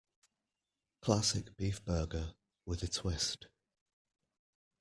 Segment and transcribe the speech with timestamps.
[1.03, 2.33] Classic beef burger,
[2.65, 3.45] with a twist.